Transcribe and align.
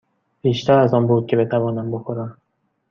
بیشتر 0.41 0.79
از 0.79 0.93
آن 0.93 1.07
بود 1.07 1.27
که 1.27 1.37
بتوانم 1.37 1.91
بخورم. 1.91 2.37